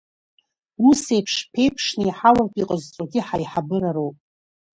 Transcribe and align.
Усеиԥш 0.87 1.35
ԥеиԥшны 1.51 2.03
иҳауртә 2.07 2.57
иҟазҵогьы 2.61 3.21
ҳаиҳабыра 3.27 3.91
роуп. 3.95 4.17